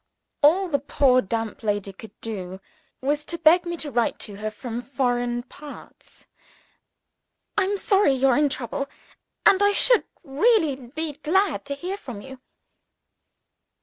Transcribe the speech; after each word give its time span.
All 0.41 0.67
the 0.67 0.79
poor 0.79 1.21
damp 1.21 1.61
lady 1.61 1.93
could 1.93 2.19
do 2.21 2.59
was 3.01 3.23
to 3.25 3.37
beg 3.37 3.67
me 3.67 3.77
to 3.77 3.91
write 3.91 4.17
to 4.21 4.37
her 4.37 4.49
from 4.49 4.81
foreign 4.81 5.43
parts. 5.43 6.25
"I'm 7.55 7.77
sorry 7.77 8.11
you're 8.13 8.35
in 8.35 8.49
trouble; 8.49 8.89
and 9.45 9.61
I 9.61 9.73
should 9.73 10.05
really 10.23 10.75
be 10.87 11.13
glad 11.17 11.65
to 11.65 11.75
hear 11.75 11.97
from 11.97 12.19
you." 12.19 12.41